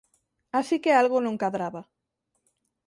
Así 0.59 0.75
que 0.83 0.91
algo 1.01 1.17
non 1.21 1.39
cadraba. 1.41 1.81